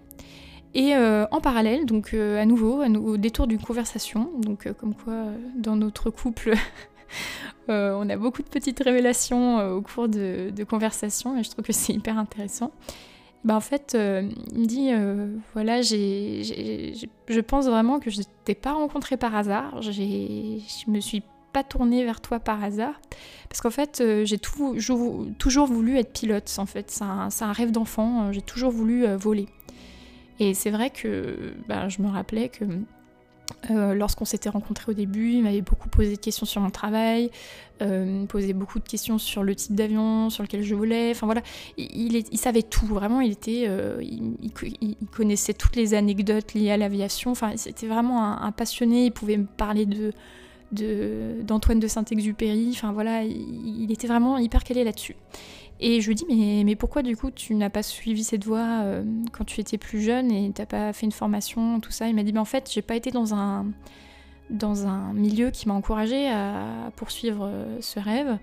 Et 0.75 0.96
euh, 0.96 1.25
en 1.31 1.42
parallèle, 1.42 1.86
donc 1.86 2.13
euh, 2.13 2.40
à 2.40 2.46
nouveau, 2.46 2.84
au 2.84 3.18
détour 3.18 3.48
d'une 3.48 3.62
conversation, 3.62 4.30
donc 4.40 4.72
comme 4.74 4.94
quoi 4.94 5.25
dans 5.56 5.75
notre 5.75 6.12
couple, 6.12 6.54
on 7.68 8.10
a 8.10 8.18
beaucoup 8.18 8.44
de 8.44 8.50
petites 8.50 8.80
révélations 8.84 9.75
au 9.75 9.81
cours 9.81 10.07
de, 10.07 10.51
de 10.56 10.63
conversations 10.63 11.38
et 11.38 11.44
je 11.44 11.50
trouve 11.50 11.66
que 11.66 11.74
c'est 11.74 11.94
hyper 11.94 12.18
intéressant. 12.18 12.72
Bah 13.45 13.56
en 13.56 13.62
fait, 13.62 13.95
il 13.95 14.60
me 14.60 14.66
dit 14.66 14.90
voilà, 15.54 15.81
j'ai, 15.81 16.94
je 17.28 17.40
pense 17.40 17.66
vraiment 17.66 18.00
que 18.00 18.10
je 18.12 18.22
t'ai 18.44 18.56
pas 18.56 18.74
rencontré 18.74 19.18
par 19.18 19.36
hasard. 19.36 19.81
Je 19.81 20.92
me 20.92 21.00
suis 21.00 21.24
pas 21.51 21.63
tourné 21.63 22.04
vers 22.04 22.22
toi 22.22 22.40
par 22.40 22.63
hasard. 22.63 23.00
Parce 23.50 23.62
qu'en 23.62 23.72
fait, 23.72 24.00
euh, 24.01 24.25
j'ai 24.25 24.38
toujours, 24.38 25.68
voulu 25.68 25.98
être 25.98 26.13
pilote, 26.13 26.54
en 26.57 26.66
fait. 26.66 26.92
C'est 26.92 27.04
un, 27.04 27.52
rêve 27.52 27.71
d'enfant. 27.71 28.26
Euh, 28.26 28.31
j'ai 28.31 28.42
toujours 28.42 28.71
voulu 28.71 29.06
euh, 29.06 29.18
voler. 29.18 29.47
Et 30.40 30.54
c'est 30.54 30.69
vrai 30.69 30.90
que 30.90 31.54
bah, 31.68 31.90
je 31.90 32.02
me 32.02 32.07
rappelais 32.07 32.50
que 32.50 32.64
lorsqu'on 33.69 34.26
s'était 34.26 34.47
rencontrés 34.47 34.92
au 34.92 34.94
début, 34.94 35.31
il 35.31 35.44
m'avait 35.44 35.62
beaucoup 35.62 35.90
posé 35.90 36.16
de 36.16 36.21
questions 36.21 36.45
sur 36.45 36.62
mon 36.62 36.69
travail, 36.69 37.30
posait 38.30 38.54
beaucoup 38.54 38.80
de 38.80 38.88
questions 38.88 39.18
sur 39.18 39.44
le 39.44 39.54
type 39.54 39.76
d'avion 39.76 40.30
sur 40.30 40.44
lequel 40.44 40.64
je 40.64 40.76
volais. 40.76 41.12
Enfin 41.12 41.26
voilà, 41.26 41.42
il, 41.78 42.24
savait 42.38 42.62
tout. 42.62 42.85
Vraiment, 42.85 43.19
il 43.19 43.33
était, 43.33 43.68
il, 44.02 44.95
connaissait 45.12 45.54
toutes 45.54 45.76
les 45.76 45.94
anecdotes 45.94 46.54
liées 46.54 46.71
à 46.71 46.78
l'aviation. 46.78 47.31
Enfin, 47.31 47.52
c'était 47.57 47.88
vraiment 47.88 48.42
un, 48.42 48.52
passionné. 48.54 49.07
Il 49.07 49.12
pouvait 49.12 49.35
me 49.35 49.47
parler 49.47 49.85
de 49.85 50.14
d'Antoine 50.71 51.80
de, 51.80 51.88
Saint-Exupéry. 51.88 52.69
Enfin 52.71 52.92
voilà, 52.92 53.23
il, 53.23 53.92
était 53.92 54.07
vraiment 54.07 54.38
hyper 54.38 54.64
calé 54.64 54.83
là-dessus. 54.83 55.16
Et 55.80 56.02
je 56.02 56.07
lui 56.07 56.16
dis 56.16 56.26
mais, 56.28 56.64
mais 56.66 56.76
pourquoi 56.76 57.02
du 57.02 57.16
coup 57.16 57.31
tu 57.31 57.56
n'as 57.56 57.69
pas 57.69 57.83
suivi 57.83 58.23
cette 58.23 58.44
voie 58.44 58.81
euh, 58.83 59.04
quand 59.31 59.45
tu 59.45 59.61
étais 59.61 59.78
plus 59.78 60.02
jeune 60.02 60.30
et 60.31 60.52
t'as 60.54 60.66
pas 60.66 60.92
fait 60.92 61.06
une 61.06 61.11
formation, 61.11 61.80
tout 61.80 61.92
ça? 61.92 62.07
Il 62.09 62.16
m'a 62.16 62.23
dit 62.23 62.33
mais 62.33 62.40
en 62.40 62.45
fait 62.45 62.69
j'ai 62.71 62.81
pas 62.81 62.95
été 62.95 63.11
dans 63.11 63.33
un 63.33 63.66
dans 64.49 64.88
un 64.88 65.14
milieu 65.14 65.52
qui 65.52 65.68
m'a 65.68 65.76
encouragé 65.76 66.28
à 66.28 66.92
poursuivre 66.95 67.45
euh, 67.45 67.78
ce 67.81 67.99
rêve 67.99 68.40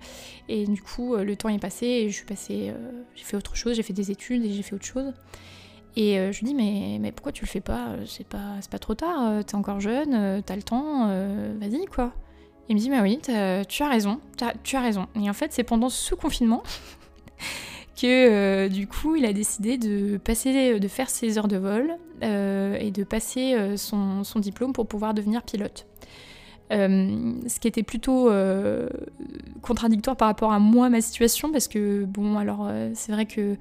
et 0.47 0.65
du 0.65 0.81
coup 0.81 1.13
euh, 1.13 1.23
le 1.23 1.35
temps 1.35 1.49
est 1.49 1.59
passé 1.59 1.85
et 1.85 2.09
je 2.09 2.15
suis 2.15 2.25
j'ai 2.47 3.23
fait 3.23 3.35
autre 3.35 3.55
chose 3.55 3.75
j'ai 3.75 3.83
fait 3.83 3.93
des 3.93 4.09
études 4.09 4.45
et 4.45 4.51
j'ai 4.51 4.63
fait 4.63 4.73
autre 4.73 4.85
chose 4.85 5.13
et 5.99 6.31
je 6.31 6.39
lui 6.41 6.53
dis 6.53 6.53
mais, 6.53 7.11
pourquoi 7.11 7.31
tu 7.31 7.43
le 7.43 7.49
fais 7.49 7.59
pas? 7.59 7.95
C'est 8.05 8.27
pas, 8.27 8.59
pas 8.69 8.77
trop 8.77 8.93
tard, 8.93 9.43
t'es 9.43 9.55
encore 9.55 9.79
jeune, 9.79 10.43
t'as 10.43 10.55
le 10.55 10.61
temps, 10.61 11.07
vas-y 11.59 11.85
quoi. 11.87 12.13
Il 12.69 12.75
me 12.75 12.79
dit 12.79 12.91
mais 12.91 13.01
oui, 13.01 13.19
tu 13.23 13.31
as 13.31 13.89
raison, 13.89 14.19
tu 14.63 14.75
as 14.75 14.81
raison. 14.81 15.07
Et 15.19 15.27
en 15.27 15.33
fait 15.33 15.51
c'est 15.53 15.63
pendant 15.63 15.89
ce 15.89 16.13
confinement 16.13 16.61
que 17.99 18.67
du 18.67 18.85
coup 18.87 19.15
il 19.15 19.25
a 19.25 19.33
décidé 19.33 19.79
de 19.79 20.17
passer, 20.17 20.79
de 20.79 20.87
faire 20.87 21.09
ses 21.09 21.39
heures 21.39 21.47
de 21.47 21.57
vol 21.57 21.97
et 22.21 22.91
de 22.91 23.03
passer 23.03 23.75
son, 23.75 24.21
diplôme 24.35 24.73
pour 24.73 24.85
pouvoir 24.85 25.15
devenir 25.15 25.41
pilote. 25.41 25.87
Ce 26.69 27.59
qui 27.59 27.67
était 27.67 27.83
plutôt 27.83 28.29
contradictoire 29.61 30.15
par 30.15 30.27
rapport 30.27 30.51
à 30.51 30.59
moi, 30.59 30.89
ma 30.89 31.01
situation, 31.01 31.51
parce 31.51 31.67
que 31.67 32.05
bon, 32.05 32.37
alors 32.37 32.69
c'est 32.93 33.11
vrai 33.11 33.25
que 33.25 33.57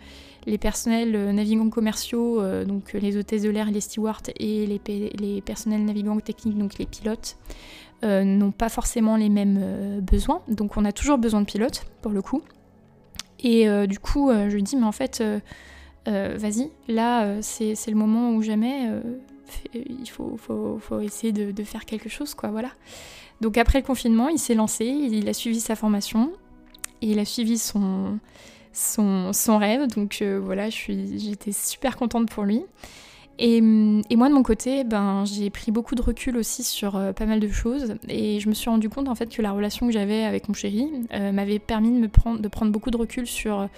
les 0.47 0.59
personnels 0.59 1.15
euh, 1.15 1.33
navigants 1.33 1.69
commerciaux, 1.69 2.41
euh, 2.41 2.65
donc 2.65 2.93
les 2.93 3.17
hôtesses 3.17 3.43
de 3.43 3.51
l'air 3.51 3.71
les 3.71 3.81
stewards, 3.81 4.23
et 4.39 4.67
les, 4.67 5.11
les, 5.19 5.41
personnels 5.41 5.85
navigants 5.85 6.19
techniques, 6.21 6.57
donc 6.57 6.79
les 6.79 6.87
pilotes, 6.87 7.37
n'ont 8.03 8.53
pas 8.53 8.69
forcément 8.69 9.17
les 9.17 9.29
mêmes 9.29 10.01
besoins. 10.01 10.43
Donc 10.49 10.77
on 10.77 10.85
a 10.85 10.93
toujours 10.93 11.19
besoin 11.19 11.41
de 11.41 11.47
pilotes 11.47 11.87
pour 12.03 12.13
le 12.13 12.23
coup. 12.23 12.43
Et 13.43 13.67
du 13.89 13.99
coup, 13.99 14.31
je 14.31 14.57
dis, 14.59 14.77
mais 14.77 14.85
en 14.85 14.93
fait, 14.93 15.25
vas-y, 16.05 16.71
là, 16.87 17.41
c'est 17.41 17.75
le 17.89 17.97
moment 17.97 18.33
où 18.33 18.43
jamais 18.43 18.91
il 19.75 20.09
faut, 20.09 20.37
faut, 20.37 21.01
essayer 21.01 21.33
de, 21.33 21.65
faire 21.65 21.85
quelque 21.85 22.09
chose, 22.09 22.35
quoi, 22.35 22.51
voilà. 22.51 22.71
Donc 23.41 23.59
après 23.59 23.81
le 23.81 23.87
confinement, 23.87 24.29
il 24.29 24.39
s'est 24.39 24.55
lancé, 24.55 24.85
il 24.85 25.29
a 25.29 25.33
suivi 25.33 25.61
sa 25.61 25.77
formation, 25.77 26.33
et 27.03 27.11
il 27.11 27.19
a 27.19 27.25
suivi 27.25 27.59
son, 27.59 28.19
son, 28.73 29.33
son 29.33 29.59
rêve, 29.59 29.87
donc 29.89 30.19
euh, 30.23 30.41
voilà, 30.43 30.71
j'étais 30.71 31.53
super 31.53 31.97
contente 31.97 32.31
pour 32.31 32.45
lui. 32.45 32.63
Et, 33.39 33.61
moi 33.61 34.29
de 34.29 34.35
mon 34.35 34.43
côté, 34.43 34.85
ben, 34.85 35.25
j'ai 35.27 35.51
pris 35.51 35.71
beaucoup 35.71 35.95
de 35.95 36.03
recul 36.03 36.39
aussi 36.39 36.63
sur 36.63 36.97
euh, 36.97 37.13
pas 37.13 37.27
mal 37.27 37.39
de 37.39 37.49
choses 37.49 37.97
et 38.09 38.41
je 38.41 38.49
me 38.49 38.55
suis 38.55 38.71
rendu 38.71 38.89
compte 38.89 39.09
en 39.09 39.15
fait 39.15 39.27
que 39.29 39.43
la 39.43 39.53
relation 39.53 39.87
que 39.87 39.93
j'avais 39.93 40.25
avec 40.25 40.49
mon 40.49 40.55
chéri 40.55 40.91
euh, 41.13 41.33
m'avait 41.33 41.59
permis 41.59 41.91
de, 41.91 41.99
me 41.99 42.09
prendre, 42.09 42.41
de 42.41 42.49
prendre 42.49 42.73
beaucoup 42.73 42.91
de 42.91 42.97
recul 42.97 43.27
sur 43.27 43.69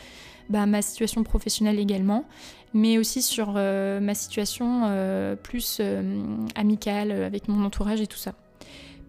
bah, 0.48 0.64
ma 0.64 0.80
situation 0.80 1.22
professionnelle 1.24 1.78
également, 1.78 2.24
mais 2.72 2.96
aussi 2.96 3.20
sur 3.20 3.54
euh, 3.56 4.00
ma 4.00 4.14
situation 4.14 4.82
euh, 4.86 5.36
plus 5.36 5.78
euh, 5.80 6.22
amicale 6.54 7.12
avec 7.12 7.48
mon 7.48 7.64
entourage 7.64 8.00
et 8.00 8.06
tout 8.06 8.16
ça. 8.16 8.32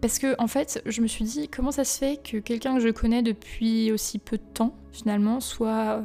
Parce 0.01 0.19
que 0.19 0.35
en 0.37 0.47
fait, 0.47 0.81
je 0.85 1.01
me 1.01 1.07
suis 1.07 1.25
dit 1.25 1.47
comment 1.47 1.71
ça 1.71 1.83
se 1.85 1.97
fait 1.97 2.21
que 2.21 2.37
quelqu'un 2.37 2.75
que 2.75 2.81
je 2.81 2.89
connais 2.89 3.21
depuis 3.21 3.91
aussi 3.91 4.19
peu 4.19 4.37
de 4.37 4.43
temps, 4.53 4.73
finalement, 4.91 5.39
soit 5.39 6.01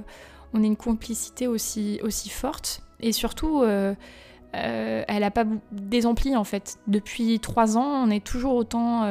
on 0.53 0.63
ait 0.63 0.67
une 0.67 0.77
complicité 0.77 1.47
aussi, 1.47 2.01
aussi 2.03 2.29
forte? 2.29 2.83
Et 3.01 3.13
surtout 3.13 3.63
elle 4.55 5.21
n'a 5.21 5.31
pas 5.31 5.45
désempli 5.73 6.37
en 6.37 6.45
fait. 6.45 6.79
Depuis 6.87 7.41
trois 7.41 7.77
ans, 7.77 8.07
on 8.07 8.11
est 8.11 8.25
toujours 8.25 8.55
autant 8.55 9.05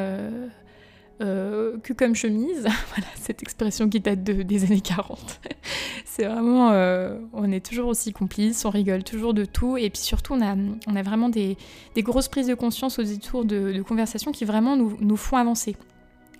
euh, 1.23 1.77
que 1.83 1.93
comme 1.93 2.15
chemise. 2.15 2.61
voilà, 2.95 3.07
cette 3.15 3.43
expression 3.43 3.87
qui 3.87 3.99
date 3.99 4.23
de, 4.23 4.41
des 4.41 4.65
années 4.65 4.81
40. 4.81 5.41
c'est 6.05 6.25
vraiment, 6.25 6.71
euh, 6.71 7.17
on 7.33 7.51
est 7.51 7.65
toujours 7.65 7.87
aussi 7.87 8.11
complices, 8.11 8.65
on 8.65 8.69
rigole 8.71 9.03
toujours 9.03 9.33
de 9.33 9.45
tout, 9.45 9.77
et 9.77 9.89
puis 9.89 10.01
surtout, 10.01 10.33
on 10.33 10.41
a, 10.41 10.55
on 10.87 10.95
a 10.95 11.01
vraiment 11.01 11.29
des, 11.29 11.55
des 11.95 12.01
grosses 12.01 12.27
prises 12.27 12.47
de 12.47 12.55
conscience 12.55 12.99
aux 12.99 13.03
détours 13.03 13.45
de, 13.45 13.81
conversations 13.83 14.31
qui 14.31 14.43
vraiment 14.43 14.75
nous 14.75 15.17
font 15.17 15.37
avancer. 15.37 15.75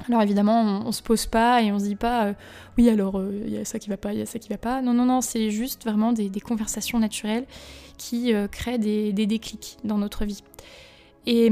Alors 0.08 0.22
évidemment, 0.22 0.84
on, 0.86 0.92
se 0.92 1.02
pose 1.02 1.26
pas 1.26 1.62
et 1.62 1.72
on 1.72 1.80
se 1.80 1.86
dit 1.86 1.96
pas 1.96 2.26
euh, 2.26 2.34
oui 2.78 2.90
alors 2.90 3.24
il 3.46 3.54
y 3.54 3.58
a 3.58 3.64
ça 3.64 3.80
qui 3.80 3.90
va 3.90 3.96
pas, 3.98 4.12
il 4.12 4.20
y 4.20 4.22
a 4.22 4.26
ça 4.26 4.40
qui 4.40 4.50
va 4.50 4.58
pas. 4.58 4.82
Non 4.82 4.94
non 4.94 5.06
non, 5.06 5.22
c'est 5.22 5.50
juste 5.50 5.84
vraiment 5.84 6.12
des, 6.14 6.30
conversations 6.42 7.00
naturelles 7.00 7.46
qui 7.98 8.34
créent 8.52 8.80
des, 8.80 9.14
des 9.14 9.26
déclics 9.28 9.78
dans 9.84 9.98
notre 9.98 10.26
vie. 10.26 10.44
Et, 11.26 11.50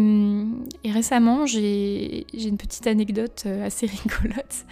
récemment, 0.86 1.46
j'ai 1.46 2.26
une 2.34 2.58
petite 2.58 2.88
anecdote 2.88 3.44
euh, 3.46 3.66
assez 3.66 3.86
rigolote 4.04 4.66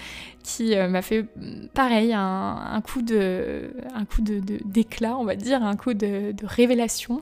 qui 0.44 0.76
euh, 0.76 0.90
m'a 0.90 1.02
fait 1.02 1.26
pareil, 1.74 2.12
un, 2.14 2.82
coup 2.84 3.02
de 3.02 3.72
un 3.94 4.04
coup 4.04 4.22
d'éclat, 4.22 5.18
on 5.18 5.24
va 5.24 5.36
dire, 5.36 5.64
un 5.64 5.76
coup 5.76 5.94
de, 5.94 6.34
révélation. 6.44 7.22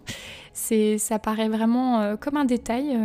C'est 0.53 0.97
ça 0.97 1.19
paraît 1.19 1.49
vraiment 1.49 2.01
euh, 2.01 2.15
comme 2.15 2.37
un 2.37 2.45
détail, 2.45 2.97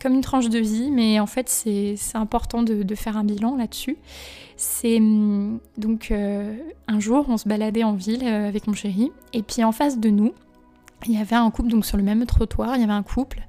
comme 0.00 0.14
une 0.14 0.20
tranche 0.20 0.48
de 0.48 0.58
vie, 0.58 0.90
mais 0.90 1.20
en 1.20 1.26
fait 1.26 1.48
c'est 1.48 1.96
important 2.14 2.62
de, 2.62 2.94
faire 2.94 3.16
un 3.16 3.24
bilan 3.24 3.56
là-dessus. 3.56 3.96
C'est 4.56 4.96
hum, 4.98 5.58
donc 5.76 6.12
un 6.12 7.00
jour, 7.00 7.26
on 7.28 7.36
se 7.36 7.48
baladait 7.48 7.84
en 7.84 7.94
ville 7.94 8.26
avec 8.26 8.66
mon 8.66 8.74
chéri, 8.74 9.10
et 9.32 9.42
puis 9.42 9.64
en 9.64 9.72
face 9.72 9.98
de 9.98 10.10
nous, 10.10 10.32
il 11.06 11.12
y 11.12 11.18
avait 11.18 11.36
un 11.36 11.50
couple, 11.50 11.68
donc 11.68 11.84
sur 11.84 11.96
le 11.96 12.02
même 12.02 12.24
trottoir, 12.26 12.76
il 12.76 12.80
y 12.80 12.84
avait 12.84 12.92
un 12.92 13.02
couple 13.02 13.40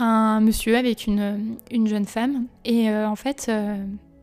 un 0.00 0.40
monsieur 0.40 0.76
avec 0.76 1.06
une, 1.06 1.56
une 1.70 1.86
jeune 1.86 2.06
femme. 2.06 2.46
Et 2.64 2.90
euh, 2.90 3.06
en 3.06 3.16
fait, 3.16 3.46
euh, 3.48 3.76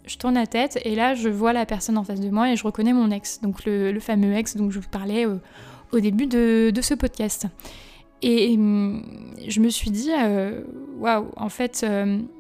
je 0.06 0.18
tourne 0.18 0.36
la 0.36 0.48
tête 0.48 0.80
et 0.84 0.96
là, 0.96 1.14
je 1.14 1.30
vois 1.30 1.54
la 1.54 1.66
personne 1.66 1.98
en 1.98 2.04
face 2.04 2.20
de 2.20 2.30
moi 2.30 2.52
et 2.52 2.56
je 2.56 2.64
reconnais 2.64 2.94
mon 2.94 3.12
ex, 3.12 3.42
donc 3.42 3.66
le, 3.66 3.98
fameux 4.00 4.34
ex 4.34 4.56
dont 4.58 4.70
je 4.70 4.80
vous 4.80 4.90
parlais 4.90 5.26
au 5.26 6.00
début 6.00 6.28
de, 6.28 6.72
de, 6.74 6.82
ce 6.82 6.94
podcast. 6.94 7.48
Et 8.22 8.56
hum, 8.56 9.04
je 9.48 9.60
me 9.60 9.70
suis 9.70 9.92
dit, 9.92 10.12
euh, 10.12 10.64
waouh, 10.98 11.28
en 11.36 11.50
fait, 11.50 11.86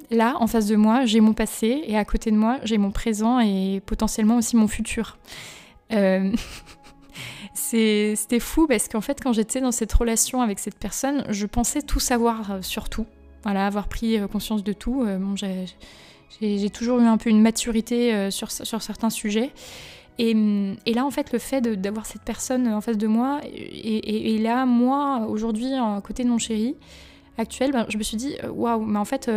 là, 0.09 0.35
en 0.39 0.47
face 0.47 0.67
de 0.67 0.75
moi, 0.75 1.05
j'ai 1.05 1.19
mon 1.19 1.33
passé 1.33 1.83
et 1.85 1.97
à 1.97 2.05
côté 2.05 2.31
de 2.31 2.37
moi, 2.37 2.57
j'ai 2.63 2.77
mon 2.77 2.91
présent 2.91 3.39
et 3.39 3.81
potentiellement 3.85 4.37
aussi 4.37 4.55
mon 4.55 4.67
futur. 4.67 5.17
C'était 7.53 8.39
fou 8.39 8.67
parce 8.67 8.87
qu'en 8.87 9.01
fait, 9.01 9.19
quand 9.21 9.33
j'étais 9.33 9.61
dans 9.61 9.71
cette 9.71 9.91
relation 9.93 10.41
avec 10.41 10.59
cette 10.59 10.77
personne, 10.77 11.25
je 11.29 11.45
pensais 11.45 11.81
tout 11.81 11.99
savoir 11.99 12.63
sur 12.63 12.89
tout 12.89 13.05
voilà, 13.47 13.65
avoir 13.65 13.87
pris 13.87 14.19
euh, 14.19 14.27
conscience 14.27 14.63
de 14.63 14.73
tout. 14.73 15.03
Euh, 15.05 15.17
bon, 15.17 15.35
j'ai 16.41 16.69
toujours 16.69 16.99
eu 16.99 17.05
un 17.05 17.17
peu 17.17 17.29
une 17.29 17.41
maturité 17.41 18.13
euh, 18.13 18.29
sur, 18.31 18.51
sur 18.51 18.81
certains 18.81 19.09
sujets. 19.09 19.51
Et, 20.19 20.33
là, 20.93 21.05
en 21.05 21.11
fait, 21.11 21.31
le 21.31 21.39
fait 21.39 21.61
d'avoir 21.61 22.05
cette 22.05 22.23
personne 22.23 22.67
en 22.67 22.81
face 22.81 22.97
de 22.97 23.07
moi, 23.07 23.39
et, 23.43 24.37
là, 24.39 24.65
moi, 24.65 25.27
aujourd'hui, 25.29 25.73
à 25.73 26.01
côté 26.03 26.23
de 26.23 26.29
mon 26.29 26.37
chéri 26.37 26.75
actuel, 27.37 27.71
ben, 27.71 27.85
je 27.89 27.97
me 27.97 28.03
suis 28.03 28.17
dit, 28.17 28.35
waouh, 28.51 28.83
mais 28.83 28.99
en 28.99 29.05
fait, 29.05 29.29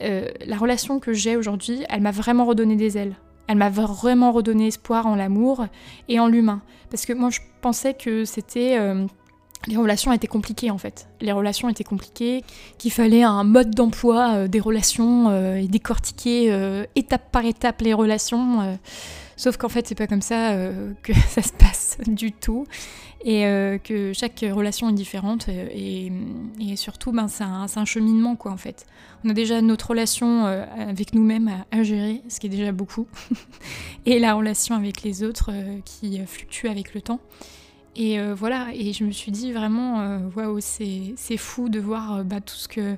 la 0.00 0.56
relation 0.56 1.00
que 1.00 1.12
j'ai 1.12 1.36
aujourd'hui, 1.36 1.84
elle 1.90 2.00
m'a 2.00 2.12
vraiment 2.12 2.46
redonné 2.46 2.76
des 2.76 2.96
ailes. 2.96 3.14
Elle 3.46 3.58
m'a 3.58 3.70
vraiment 3.70 4.32
redonné 4.32 4.68
espoir 4.68 5.06
en 5.06 5.16
l'amour 5.16 5.66
et 6.08 6.18
en 6.18 6.28
l'humain. 6.28 6.62
Parce 6.90 7.04
que 7.04 7.12
moi, 7.12 7.28
je 7.28 7.40
pensais 7.60 7.92
que 7.92 8.24
c'était 8.24 8.78
les 9.66 9.76
relations 9.76 10.12
étaient 10.12 10.26
compliquées 10.26 10.70
en 10.70 10.78
fait. 10.78 11.08
Les 11.20 11.32
relations 11.32 11.68
étaient 11.68 11.84
compliquées, 11.84 12.44
qu'il 12.78 12.92
fallait 12.92 13.22
un 13.22 13.44
mode 13.44 13.70
d'emploi 13.70 14.34
euh, 14.34 14.48
des 14.48 14.60
relations 14.60 15.28
euh, 15.28 15.56
et 15.56 15.68
décortiquer 15.68 16.52
euh, 16.52 16.84
étape 16.96 17.30
par 17.30 17.44
étape 17.44 17.80
les 17.82 17.94
relations. 17.94 18.78
sauf 19.36 19.56
qu'en 19.56 19.68
fait, 19.68 19.86
c'est 19.86 19.94
pas 19.94 20.06
comme 20.06 20.22
ça 20.22 20.56
que 21.02 21.12
ça 21.14 21.42
se 21.42 21.52
passe 21.52 21.98
du 22.06 22.32
tout 22.32 22.66
et 23.24 23.44
que 23.84 24.12
chaque 24.12 24.40
relation 24.40 24.88
est 24.88 24.94
différente 24.94 25.48
et, 25.48 26.10
surtout, 26.74 27.12
ben, 27.12 27.28
c'est 27.28 27.44
un, 27.44 27.84
cheminement 27.84 28.34
quoi 28.34 28.50
en 28.50 28.56
fait. 28.56 28.84
On 29.24 29.30
a 29.30 29.32
déjà 29.32 29.62
notre 29.62 29.90
relation 29.90 30.44
avec 30.44 31.14
nous-mêmes 31.14 31.48
à, 31.70 31.76
à, 31.78 31.82
gérer, 31.84 32.20
ce 32.28 32.40
qui 32.40 32.48
est 32.48 32.50
déjà 32.50 32.72
beaucoup, 32.72 33.06
et 34.06 34.18
la 34.18 34.34
relation 34.34 34.74
avec 34.74 35.02
les 35.02 35.22
autres 35.22 35.52
qui 35.84 36.20
fluctue 36.26 36.66
avec 36.66 36.94
le 36.94 37.00
temps. 37.00 37.20
Et 37.94 38.18
euh, 38.18 38.34
voilà, 38.34 38.68
et 38.74 38.92
je 38.92 39.04
me 39.04 39.10
suis 39.10 39.32
dit 39.32 39.52
vraiment, 39.52 40.00
euh, 40.00 40.18
waouh, 40.34 40.60
c'est 40.60 41.36
fou 41.36 41.68
de 41.68 41.78
voir 41.78 42.16
euh, 42.16 42.22
bah, 42.22 42.40
tout 42.40 42.54
ce 42.54 42.68
que, 42.68 42.96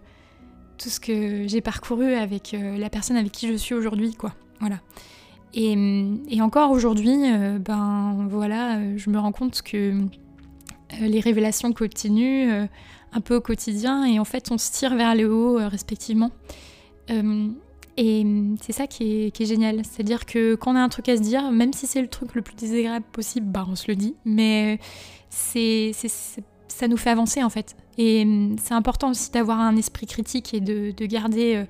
tout 0.79 0.89
ce 0.89 1.01
que 1.01 1.49
j'ai 1.49 1.61
parcouru 1.61 2.15
avec 2.15 2.57
la 2.61 2.91
personne 2.91 3.17
avec 3.17 3.33
qui 3.33 3.49
je 3.49 3.55
suis 3.55 3.75
aujourd'hui, 3.75 4.15
quoi. 4.15 4.35
Voilà. 4.61 4.81
Et, 5.53 5.77
et 6.29 6.43
encore 6.43 6.73
aujourd'hui, 6.73 7.17
ben 7.61 8.27
voilà, 8.29 8.97
je 8.97 9.09
me 9.09 9.19
rends 9.19 9.31
compte 9.31 9.63
que 9.63 9.95
les 11.01 11.21
révélations 11.21 11.73
continuent 11.73 12.67
un 13.13 13.21
peu 13.21 13.37
au 13.37 13.41
quotidien 13.41 14.05
et 14.05 14.19
en 14.19 14.25
fait 14.25 14.51
on 14.51 14.59
se 14.59 14.73
tire 14.73 14.97
vers 14.97 15.15
le 15.15 15.33
haut 15.33 15.59
respectivement. 15.69 16.33
Et 17.97 18.27
c'est 18.61 18.73
ça 18.73 18.87
qui 18.87 19.27
est, 19.27 19.45
génial. 19.45 19.83
C'est-à-dire 19.85 20.27
que 20.27 20.55
quand 20.55 20.73
on 20.73 20.77
a 20.77 20.81
un 20.81 20.89
truc 20.89 21.09
à 21.09 21.17
se 21.17 21.23
dire, 21.23 21.51
même 21.51 21.73
si 21.73 21.87
c'est 21.87 22.01
le 22.01 22.09
truc 22.09 22.35
le 22.35 22.43
plus 22.43 22.55
désagréable 22.57 23.05
possible, 23.13 23.47
bah 23.47 23.67
on 23.69 23.77
se 23.77 23.85
le 23.89 23.97
dit. 23.97 24.15
Mais 24.25 24.79
c'est, 25.31 25.93
ça 26.69 26.89
nous 26.89 26.97
fait 26.97 27.11
avancer 27.11 27.43
en 27.43 27.51
fait. 27.51 27.77
Et 27.99 28.27
c'est 28.61 28.75
important 28.75 29.11
aussi 29.11 29.31
d'avoir 29.31 29.61
un 29.61 29.77
esprit 29.77 30.07
critique 30.07 30.55
et 30.55 30.61
de, 30.61 30.93
garder 31.07 31.57
euh, 31.57 31.65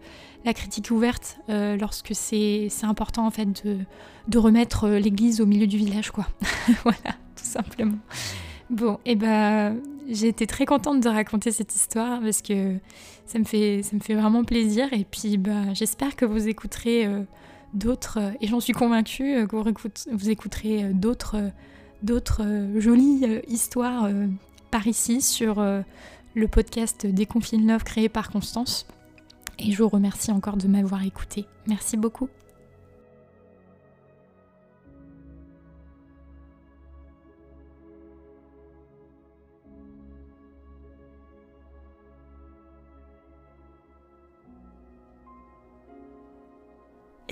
la 0.46 0.54
critique 0.54 0.90
ouverte 0.90 1.38
euh, 1.50 1.76
lorsque 1.76 2.14
c'est, 2.14 2.68
important 2.82 3.26
en 3.26 3.30
fait 3.30 3.64
de, 3.64 3.78
de 4.28 4.38
remettre 4.38 4.84
euh, 4.84 4.98
l'église 4.98 5.42
au 5.42 5.46
milieu 5.46 5.66
du 5.66 5.76
village, 5.76 6.10
quoi. 6.10 6.26
voilà, 6.84 7.16
tout 7.36 7.44
simplement. 7.44 7.98
Bon, 8.70 8.98
et 9.04 9.14
ben 9.14 9.76
j'ai 10.08 10.28
été 10.28 10.46
très 10.46 10.66
contente 10.66 11.00
de 11.00 11.08
raconter 11.08 11.50
cette 11.50 11.74
histoire 11.74 12.20
parce 12.20 12.42
que 12.42 12.76
ça 13.26 13.38
me 13.38 13.44
fait, 13.44 13.82
ça 13.82 13.96
me 13.96 14.00
fait 14.00 14.14
vraiment 14.14 14.44
plaisir. 14.44 14.92
Et 14.92 15.04
puis 15.04 15.38
bah, 15.38 15.72
j'espère 15.72 16.16
que 16.16 16.24
vous 16.24 16.48
écouterez 16.48 17.06
euh, 17.06 17.22
d'autres, 17.72 18.18
euh, 18.20 18.30
et 18.40 18.46
j'en 18.46 18.60
suis 18.60 18.72
convaincue 18.72 19.36
euh, 19.36 19.46
que 19.46 19.56
vous, 19.56 19.90
vous 20.12 20.30
écouterez 20.30 20.92
d'autres, 20.92 21.50
d'autres 22.02 22.42
jolies 22.76 23.40
histoires 23.48 24.08
par 24.70 24.86
ici 24.86 25.22
sur 25.22 25.64
le 26.34 26.48
podcast 26.48 27.06
Déconfine 27.06 27.66
Love 27.66 27.84
créé 27.84 28.08
par 28.08 28.30
Constance. 28.30 28.86
Et 29.58 29.72
je 29.72 29.82
vous 29.82 29.88
remercie 29.88 30.32
encore 30.32 30.56
de 30.56 30.66
m'avoir 30.66 31.04
écouté. 31.04 31.46
Merci 31.66 31.96
beaucoup. 31.96 32.28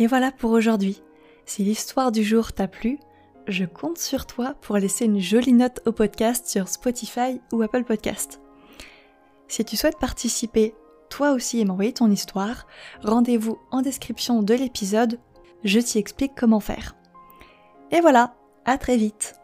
Et 0.03 0.09
voilà 0.09 0.33
pour 0.33 0.51
aujourd'hui. 0.51 1.01
Si 1.47 1.63
l'histoire 1.63 2.11
du 2.11 2.25
jour 2.25 2.53
t'a 2.53 2.67
plu, 2.67 2.99
je 3.47 3.65
compte 3.65 3.99
sur 3.99 4.27
toi 4.27 4.57
pour 4.61 4.77
laisser 4.77 5.05
une 5.05 5.21
jolie 5.21 5.53
note 5.53 5.79
au 5.87 5.93
podcast 5.93 6.45
sur 6.49 6.67
Spotify 6.67 7.41
ou 7.53 7.63
Apple 7.63 7.85
Podcast. 7.85 8.41
Si 9.47 9.65
tu 9.65 9.77
souhaites 9.77 10.01
participer 10.01 10.75
toi 11.09 11.31
aussi 11.31 11.61
et 11.61 11.65
m'envoyer 11.65 11.93
ton 11.93 12.11
histoire, 12.11 12.67
rendez-vous 13.05 13.61
en 13.71 13.81
description 13.81 14.43
de 14.43 14.55
l'épisode, 14.55 15.21
je 15.63 15.79
t'y 15.79 15.99
explique 15.99 16.33
comment 16.37 16.59
faire. 16.59 16.97
Et 17.93 18.01
voilà, 18.01 18.35
à 18.65 18.79
très 18.79 18.97
vite 18.97 19.37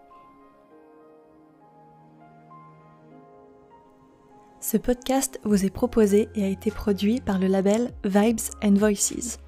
Ce 4.58 4.76
podcast 4.76 5.38
vous 5.44 5.64
est 5.64 5.70
proposé 5.70 6.28
et 6.34 6.42
a 6.42 6.48
été 6.48 6.72
produit 6.72 7.20
par 7.20 7.38
le 7.38 7.46
label 7.46 7.92
Vibes 8.04 8.40
and 8.64 8.74
Voices. 8.74 9.38